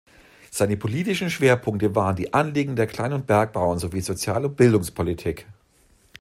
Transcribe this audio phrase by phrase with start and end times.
[0.49, 5.45] Seine politischen Schwerpunkte waren die Anliegen der Klein- und Bergbauern sowie Sozial- und Bildungspolitik.